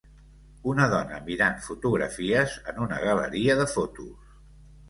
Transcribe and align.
Una 0.71 0.85
dona 0.93 1.19
mirant 1.27 1.59
fotografies 1.67 2.57
en 2.73 2.81
una 2.87 2.99
galeria 3.07 3.59
de 3.61 3.71
fotos. 3.75 4.37